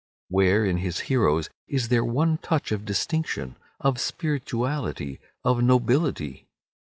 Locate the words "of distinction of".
2.71-4.01